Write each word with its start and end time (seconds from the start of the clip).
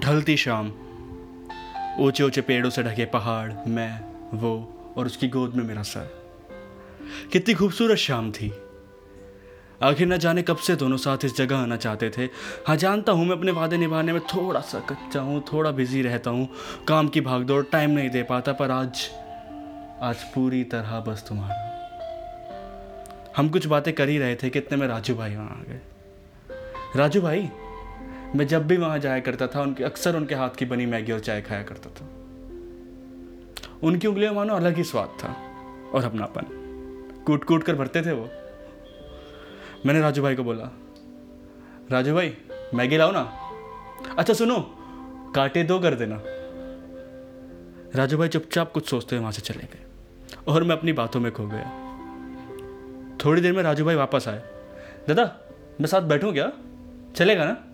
ढलती 0.00 0.36
शाम। 0.36 0.72
ऊँचे 2.00 2.24
ऊँचे 2.24 2.40
पेड़ों 2.40 2.70
से 2.70 2.82
ढके 2.82 3.04
पहाड़, 3.04 3.52
मैं, 3.68 4.00
वो, 4.34 4.52
और 4.96 5.06
उसकी 5.06 5.28
गोद 5.28 5.54
में 5.54 5.64
मेरा 5.64 5.82
सर। 5.82 6.08
कितनी 7.32 7.54
खूबसूरत 7.54 7.96
शाम 7.96 8.32
थी। 8.32 8.52
आखिर 9.82 10.06
न 10.06 10.16
जाने 10.16 10.42
कब 10.42 10.56
से 10.56 10.76
दोनों 10.76 10.96
साथ 10.96 11.24
इस 11.24 11.36
जगह 11.36 11.56
आना 11.56 11.76
चाहते 11.76 12.10
थे। 12.10 12.24
हाँ 12.66 12.76
जानता 12.76 13.12
हूँ 13.12 13.26
मैं 13.26 13.36
अपने 13.36 13.52
वादे 13.52 13.76
निभाने 13.76 14.12
में 14.12 14.20
थोड़ा 14.22 14.60
सा 14.60 14.80
कच्चा 14.80 15.20
हूँ, 15.20 15.44
थोड़ा 15.52 15.70
बिज़ी 15.70 16.02
रहता 16.02 16.30
हूँ। 16.30 16.48
काम 16.88 17.08
की 17.08 17.20
भागदौड़ 17.20 17.64
टाइम 17.64 17.90
नहीं 17.90 18.10
दे 18.10 18.22
पाता, 18.22 18.52
पर 18.52 18.70
आज 18.70 19.10
आज 20.02 20.22
पूरी 20.24 20.64
तरह 20.64 21.00
बस 21.00 21.24
तुम्हारा। 21.28 21.68
हम 23.36 23.48
कुछ 23.48 23.66
बातें 23.66 23.94
कर 23.94 24.08
ही 24.08 24.18
रहे 24.18 24.34
थे, 24.34 24.50
कितने 24.50 24.78
में 24.78 24.86
राजू 24.88 25.14
भाई 25.14 25.34
वहाँ 25.36 25.50
आ 25.50 25.62
गए। 25.68 25.80
राजू 26.96 27.20
भाई 27.20 27.48
मैं 28.36 28.46
जब 28.46 28.66
भी 28.66 28.76
वहाँ 28.76 28.98
जाया 28.98 29.20
करता 29.20 29.46
था, 29.46 29.62
उनके, 29.62 29.84
अक्सर 29.84 30.16
उनके 30.16 30.34
हाथ 30.34 30.50
की 30.50 30.64
बनी 30.64 30.86
मैगी 30.86 31.12
और 31.12 31.20
चाय 31.20 31.42
खाया 31.42 31.62
करता 31.62 31.90
था। 31.90 32.08
उनकी 33.82 34.06
उंगलियों 34.06 34.34
मानो 34.34 34.54
अलग 34.54 34.76
ही 34.76 34.84
स्वाद 34.84 35.08
था 35.24 35.28
और 35.94 36.04
अपनापन। 36.04 36.42
कूट 37.26 37.44
कूट 37.44 37.62
कर 37.62 37.74
भरते 37.74 38.02
थे 38.02 38.12
वो। 38.12 38.28
मैंने 39.86 40.00
राजू 40.00 40.22
भाई 40.22 40.34
को 40.34 40.44
बोला, 40.44 40.70
राजू 41.90 42.14
भाई, 42.14 42.36
मैगी 42.74 42.96
लाओ 42.96 43.12
ना। 43.12 43.38
अच्छा 44.18 44.34
सुनो, 44.34 44.74
काटे 45.34 45.62
दो 45.62 45.78
कर 45.78 45.94
देना। 45.94 46.22
राजू 47.94 48.18
भाई 48.18 48.28
चुपचाप 48.28 48.72
कुछ 48.72 48.88
सोचते 48.88 49.16
हुए 49.16 49.20
वहाँ 49.20 49.32
से 49.32 49.42
चले 49.42 49.62
गए 49.62 49.84
और 50.48 50.64
मैं 50.64 50.76
अपनी 50.76 50.92
बातों 50.92 51.20
में 51.20 51.32
खो 51.32 51.46
गया। 51.46 51.70
थोड़ी 53.24 53.42
देर 53.42 53.52
में 53.52 53.62
राजू 53.62 53.84
भाई 53.84 53.94
वापस 53.94 54.28
आए। 54.28 54.42
दादा, 55.08 55.36
मैं 55.80 55.86
साथ 55.86 56.00
बैठूं 56.00 56.32
क्या? 56.32 56.52
चलेगा 57.16 57.44
ना? 57.44 57.66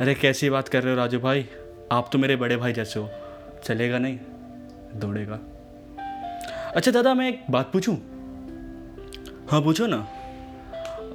अरे, 0.00 0.14
कैसी 0.14 0.50
बात 0.50 0.68
कर 0.68 0.82
रहे 0.82 0.92
हो 0.92 0.98
राजू 0.98 1.18
भाई? 1.18 1.48
आप 1.92 2.10
तो 2.12 2.18
मेरे 2.18 2.36
बड़े 2.36 2.56
भाई 2.56 2.72
जैसे 2.72 3.00
हो। 3.00 3.10
चलेगा 3.64 3.98
नहीं? 3.98 4.18
दौड़ेगा। 4.94 5.38
अच्छा 6.76 6.90
दादा, 6.90 7.14
मैं 7.14 7.28
एक 7.28 7.44
बात 7.50 7.72
पूछूँ? 7.72 7.94
हाँ 9.50 9.62
पूछो 9.62 9.86
ना। 9.86 10.08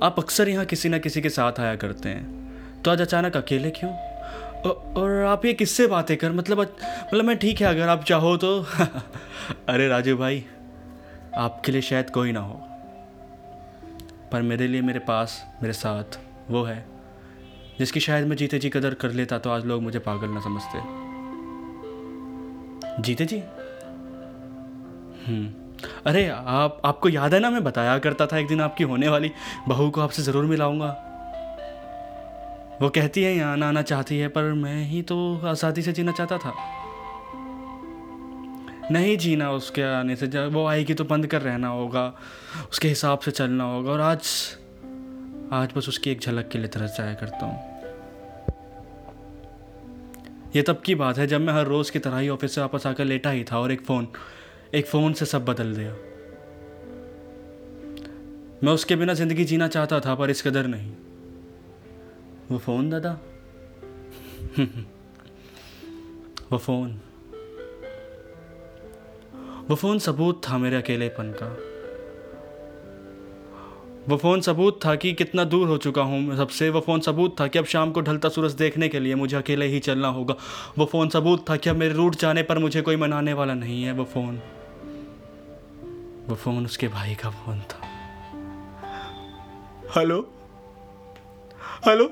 आप 0.04 0.16
अक्सर 0.20 0.50
यहाँ 0.50 0.66
किसी 0.66 0.90
ना 0.90 0.98
किसी 0.98 1.22
के 1.22 1.30
साथ 1.30 1.54
आया 1.60 1.76
करते 1.76 2.10
हैं। 2.10 2.44
तो 2.82 2.92
आज 2.92 3.02
अचानक 3.02 3.38
अकेले 3.38 3.72
क्यों? 3.72 3.92
और 4.72 5.26
आप 5.26 5.46
ये 5.46 5.54
किससे 5.54 5.88
बातें 5.88 6.18
कर? 6.18 6.32
मतलब 6.32 6.60
मतलब 7.14 7.26
मैं 7.26 7.38
ठीक 7.38 7.62
है, 7.62 7.68
अगर 7.68 7.88
आप 7.88 8.04
चाहो 8.04 8.38
तो। 8.38 8.66
अरे, 9.70 9.88
राजू 9.88 10.18
भाई, 10.18 10.46
आपके 11.38 11.72
लिए 11.72 11.82
शायद 11.82 12.10
कोई 12.10 12.32
ना 12.32 12.40
हो। 12.40 12.68
पर 14.32 14.42
मेरे 14.42 14.68
लिए, 14.68 14.82
मेरे 14.82 15.00
पास, 15.00 15.46
मेरे 15.62 15.74
साथ 15.74 16.20
वो 16.50 16.64
है। 16.64 16.93
जिसकी 17.80 18.00
शायद 18.00 18.28
मैं 18.28 18.36
जीते 18.36 18.60
जी 18.60 18.70
कदर 18.70 18.94
कर 18.94 19.12
लेता 19.12 19.40
तो 19.40 19.50
आज 19.50 19.66
लोग 19.66 19.82
मुझे 19.82 20.00
पागल 20.00 20.30
ना 20.30 20.40
समझते। 20.40 20.80
जीते 23.02 23.26
जी? 23.26 23.40
हम्म। 25.28 25.48
अरे, 26.06 26.28
आप, 26.28 26.82
आपको 26.86 27.10
याद 27.10 27.34
है 27.34 27.40
ना 27.40 27.50
मैं 27.50 27.64
बताया 27.64 27.98
करता 28.00 28.26
था 28.26 28.38
एक 28.38 28.48
दिन 28.48 28.62
आपकी 28.62 28.84
होने 28.84 29.08
वाली 29.10 29.32
बहू 29.68 29.90
को 29.90 30.02
आपसे 30.02 30.22
ज़रूर 30.22 30.46
मिलाऊँगा। 30.46 30.88
वो 32.82 32.90
कहती 32.90 33.24
है, 33.24 33.36
यहाँ 33.36 33.58
आना 33.68 33.82
चाहती 33.82 34.20
है, 34.20 34.28
पर 34.28 34.44
मैं 34.54 34.84
ही 34.86 35.02
तो 35.02 35.18
आज़ादी 35.46 35.82
से 35.82 35.92
जीना 35.94 36.12
चाहता 36.12 36.38
था। 36.38 36.54
नहीं 38.92 39.18
जीना 39.18 39.52
उसके 39.52 39.82
आने 39.82 40.16
से, 40.16 40.28
जब 40.28 40.54
वो 40.54 40.66
आएगी 40.68 40.94
तो 40.94 41.04
बंद 41.04 41.28
कर 41.28 41.42
रहना 41.42 41.68
होगा, 41.68 42.14
उसके 42.72 42.88
हिसाब 42.88 43.20
से 43.20 43.32
चलना 43.32 43.64
होगा 43.64 43.92
और 43.92 44.02
आज 44.02 44.22
आज 45.54 45.70
बस 45.78 45.90
उसकी 45.90 46.12
एक 46.12 46.20
झलक 46.20 46.48
के 46.48 46.58
लिए 46.58 46.68
तरस 46.68 46.98
जाया 46.98 47.14
करता 47.14 47.46
हूँ। 47.46 47.74
ये 50.56 50.62
तब 50.62 50.82
की 50.86 50.96
बात 50.96 51.18
है 51.18 51.28
जब 51.28 51.42
मैं 51.42 51.54
हर 51.54 51.66
रोज़ 51.66 51.92
की 51.92 52.00
तरह 52.00 52.18
ही 52.18 52.30
ऑफ़िस 52.30 52.56
से 52.56 52.62
वापस 52.62 52.88
आकर 52.88 53.06
लेटा 53.06 53.30
ही 53.30 53.44
था 53.44 53.60
और 53.60 53.72
एक 53.72 53.82
फ़ोन 53.82 54.08
एक 54.74 54.88
फ़ोन 54.88 55.14
से 55.14 55.26
सब 55.26 55.46
बदल 55.46 55.76
दिया। 55.76 55.94
मैं 58.64 58.74
उसके 58.74 58.96
बिना 58.96 59.14
ज़िंदगी 59.14 59.46
जीना 59.46 59.68
चाहता 59.68 60.00
था, 60.00 60.16
पर 60.16 60.30
इस 60.30 60.42
कदर 60.42 60.68
नहीं। 60.68 60.92
वो 62.52 62.58
फ़ोन, 62.58 62.90
दादा? 62.90 63.20
वो 66.52 66.58
फ़ोन। 66.58 67.00
वो 69.70 69.76
फ़ोन 69.76 70.00
सबूत 70.00 70.42
था 70.50 70.58
मेरे 70.58 70.76
अकेलेपन 70.76 71.32
का। 71.32 71.73
वो 74.10 74.18
फ़ोन 74.18 74.42
सबूत 74.42 74.80
था 74.86 74.96
कि 74.96 75.14
कितना 75.14 75.44
दूर 75.44 75.68
हो 75.68 75.78
चुका 75.78 76.02
हूँ 76.02 76.38
सबसे। 76.38 76.70
वो 76.70 76.80
फ़ोन 76.80 77.00
सबूत 77.00 77.40
था 77.40 77.48
कि 77.48 77.60
अब 77.60 77.66
शाम 77.66 77.92
को 77.92 78.02
ढलता 78.02 78.30
सूरज 78.30 78.54
देखने 78.54 78.90
के 78.90 79.00
लिए 79.00 79.16
मुझे 79.16 79.38
अकेले 79.38 79.66
ही 79.66 79.80
चलना 79.80 80.08
होगा। 80.08 80.36
वो 80.78 80.86
फ़ोन 80.86 81.10
सबूत 81.10 81.50
था 81.50 81.56
कि 81.56 81.70
अब 81.70 81.76
मेरे 81.76 81.94
रूट 81.94 82.16
जाने 82.16 82.44
पर 82.44 82.58
मुझे 82.58 82.82
कोई 82.82 82.96
मनाने 82.96 83.34
वाला 83.34 83.54
नहीं 83.54 83.84
है। 83.84 83.92
वो 83.92 84.04
फ़ोन 84.04 84.42
वो 86.28 86.36
फ़ोन 86.36 86.66
उसके 86.66 86.88
भाई 86.88 87.16
का 87.16 87.30
फ़ोन 87.30 87.60
था। 87.60 87.88
हेलो? 89.98 90.34
हेलो? 91.86 92.06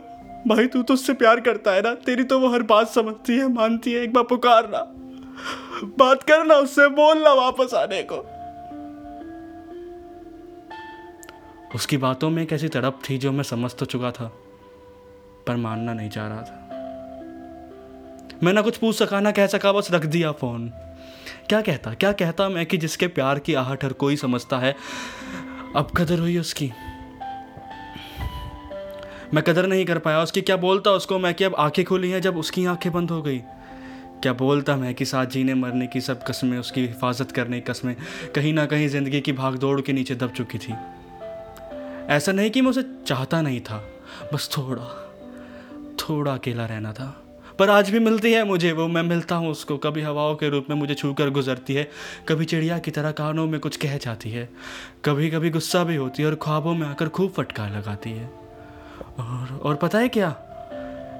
भाई, 0.47 0.67
तू 0.67 0.83
तो 0.83 0.93
उससे 0.93 1.13
प्यार 1.13 1.39
करता 1.39 1.71
है 1.71 1.81
ना? 1.81 1.93
तेरी 1.93 2.23
तो 2.23 2.39
वो 2.39 2.47
हर 2.47 2.63
बात 2.63 2.89
समझती 2.89 3.37
है, 3.37 3.53
मानती 3.53 3.93
है। 3.93 4.03
एक 4.03 4.13
बार 4.13 4.23
पुकार 4.23 4.69
ना 4.69 4.85
बात 5.97 6.23
करना 6.23 6.55
उससे, 6.55 6.87
बोलना 6.87 7.33
वापस 7.33 7.73
आने 7.73 8.03
को। 8.03 8.40
उसकी 11.75 11.97
बातों 11.97 12.29
में 12.29 12.43
एक 12.43 12.53
ऐसी 12.53 12.67
तड़प 12.67 12.99
थी 13.09 13.17
जो 13.17 13.31
मैं 13.31 13.43
समझ 13.43 13.71
तो 13.75 13.85
चुका 13.85 14.11
था, 14.11 14.25
पर 15.47 15.55
मानना 15.55 15.93
नहीं 15.93 16.09
चाह 16.09 16.27
रहा 16.27 16.41
था। 16.41 16.57
मैं 18.43 18.53
ना 18.53 18.61
कुछ 18.61 18.77
पूछ 18.77 18.95
सका, 18.95 19.19
ना 19.19 19.31
कह 19.31 19.47
सका, 19.47 19.71
बस 19.71 19.91
रख 19.91 20.05
दिया 20.05 20.31
फ़ोन। 20.31 20.67
क्या 21.49 21.61
कहता 21.61 21.93
क्या 21.93 22.11
कहता 22.11 22.49
मैं 22.49 22.65
कि 22.65 22.77
जिसके 22.77 23.07
प्यार 23.07 23.39
की 23.39 23.53
आहट 23.53 23.83
हर 23.83 23.93
कोई 23.93 24.15
समझता 24.15 24.57
है, 24.57 24.75
अब 25.75 25.91
कदर 25.97 26.19
हुई 26.19 26.37
उसकी। 26.37 26.71
मैं 29.33 29.43
कदर 29.43 29.67
नहीं 29.67 29.85
कर 29.85 29.97
पाया 29.97 30.21
उसकी। 30.21 30.41
क्या 30.41 30.57
बोलता 30.57 30.91
उसको 30.91 31.19
मैं 31.19 31.33
कि 31.33 31.43
अब 31.43 31.55
आँखें 31.55 31.85
खुली 31.85 32.09
हैं 32.11 32.21
जब 32.21 32.37
उसकी 32.37 32.65
आँखें 32.65 32.91
बंद 32.91 33.11
हो 33.11 33.21
गई? 33.21 33.37
क्या 34.23 34.33
बोलता 34.33 34.75
मैं 34.75 34.93
कि 34.95 35.05
साथ 35.05 35.25
जीने 35.25 35.53
मरने 35.53 35.87
की 35.87 36.01
सब 36.01 36.23
कस्में, 36.23 36.57
उसकी 36.59 36.81
हिफाजत 36.81 37.31
करने 37.31 37.59
की 37.59 37.71
कस्में, 37.71 37.95
कहीं 38.35 38.53
ना 38.53 38.65
कहीं 38.65 38.87
ज़िंदगी 38.87 39.21
की 39.21 39.33
भाग 39.33 39.57
दौड़ 39.57 39.81
के 39.81 39.93
नीचे 39.93 40.15
दब 40.15 40.31
चुकी 40.31 40.57
थी? 40.57 40.73
ऐसा 42.11 42.31
नहीं 42.31 42.49
कि 42.51 42.61
मैं 42.61 42.69
उसे 42.69 42.83
चाहता 43.07 43.41
नहीं 43.41 43.59
था। 43.61 43.83
बस 44.33 44.49
थोड़ा 44.57 44.87
थोड़ा 45.99 46.33
अकेला 46.33 46.65
रहना 46.65 46.91
था। 46.93 47.05
पर 47.59 47.69
आज 47.69 47.89
भी 47.89 47.99
मिलती 47.99 48.31
है 48.33 48.43
मुझे 48.43 48.71
वो, 48.71 48.87
मैं 48.87 49.03
मिलता 49.03 49.35
हूँ 49.35 49.49
उसको। 49.51 49.77
कभी 49.77 50.01
हवाओं 50.01 50.35
के 50.35 50.49
रूप 50.49 50.65
में 50.69 50.75
मुझे 50.77 50.93
छू 50.93 51.13
कर 51.13 51.29
गुजरती 51.29 51.73
है, 51.73 51.87
कभी 52.27 52.45
चिड़िया 52.45 52.77
की 52.79 52.91
तरह 52.91 53.11
कानों 53.11 53.45
में 53.47 53.59
कुछ 53.59 53.77
कह 53.77 53.97
जाती 53.97 54.31
है 54.31 54.49
कभी 55.05 55.29
कभी 55.29 55.49
गुस्सा 55.49 55.83
भी 55.83 55.95
होती 55.95 56.23
है 56.23 56.29
और 56.29 56.35
ख्वाबों 56.35 56.73
में 56.75 56.87
आकर 56.87 57.09
खूब 57.09 57.31
फटकार 57.31 57.71
लगाती 57.71 58.11
है। 58.11 58.29
और 59.19 59.59
और 59.63 59.75
पता 59.75 59.99
है 59.99 60.09
क्या? 60.09 60.35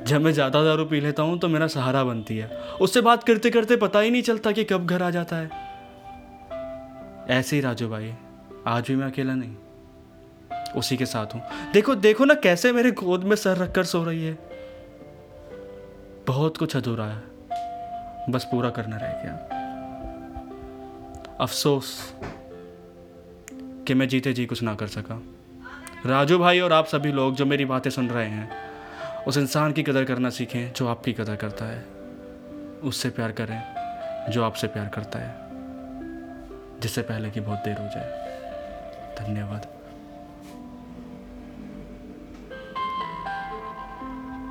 जब 0.08 0.22
मैं 0.22 0.32
ज़्यादा 0.34 0.64
दारू 0.64 0.86
पी 0.86 1.00
लेता 1.00 1.24
हूँ 1.24 1.40
तो 1.40 1.48
मेरा 1.48 1.68
सहारा 1.70 2.04
बनती 2.04 2.38
है। 2.38 2.50
उससे 2.82 3.02
बात 3.02 3.24
करते 3.24 3.50
करते 3.50 3.76
पता 3.78 4.00
ही 4.00 4.12
नहीं 4.12 4.22
चलता 4.22 4.52
कि 4.52 4.64
कब 4.64 4.86
घर 4.86 5.04
आ 5.04 5.10
जाता 5.10 5.36
है। 5.36 5.50
ऐसे 7.30 7.56
ही 7.56 7.62
राजू 7.62 7.90
भाई, 7.90 8.14
आज 8.68 8.88
भी 8.88 8.96
मैं 8.96 9.08
अकेला 9.08 9.36
नहीं। 9.36 9.56
उसी 10.76 10.98
के 10.98 11.06
साथ 11.06 11.26
हूँ। 11.26 11.44
देखो 11.74 11.96
देखो 11.96 12.26
ना 12.26 12.34
कैसे 12.34 12.72
मेरे 12.72 12.92
गोद 12.92 13.24
में 13.24 13.36
सर 13.36 13.58
रखकर 13.58 13.84
सो 13.84 14.04
रही 14.04 14.26
है। 14.26 14.38
बहुत 16.28 16.58
कुछ 16.58 16.78
अधूरा 16.78 17.06
है। 17.06 17.22
बस 18.30 18.44
पूरा 18.44 18.70
करना 18.70 18.98
रह 18.98 19.08
गया। 19.08 19.58
अफसोस 21.42 22.14
कि 23.88 23.94
मैं 23.94 24.08
जीते 24.08 24.34
जी 24.34 24.46
कुछ 24.46 24.64
ना 24.64 24.76
कर 24.76 24.88
सका। 24.88 25.22
राजू 26.06 26.40
भाई 26.40 26.60
और 26.60 26.74
आप 26.74 26.86
सभी 26.86 27.12
लोग 27.12 27.36
जो 27.36 27.46
मेरी 27.46 27.66
बातें 27.66 27.90
सुन 27.90 28.10
रहे 28.10 28.28
हैं, 28.28 28.52
उस 29.28 29.38
इंसान 29.38 29.72
की 29.72 29.84
कदर 29.84 30.04
करना 30.04 30.30
सीखें 30.30 30.74
जो 30.74 30.88
आपकी 30.88 31.14
कदर 31.14 31.36
करता 31.36 31.66
है। 31.66 31.86
उससे 32.84 33.10
प्यार 33.10 33.32
करें 33.32 33.62
जो 34.32 34.44
आपसे 34.44 34.68
प्यार 34.68 34.88
करता 34.88 35.20
है, 35.20 35.36
जिससे 36.80 37.02
पहले 37.02 37.30
कि 37.30 37.40
बहुत 37.40 37.60
देर 37.60 37.78
हो 37.78 37.88
जाए। 37.88 38.10
धन्यवाद। 39.20 39.81